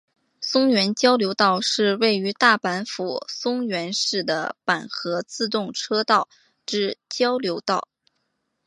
[0.41, 6.27] 松原交流道是位于大阪府松原市的阪和自动车道
[6.65, 7.87] 之交流道。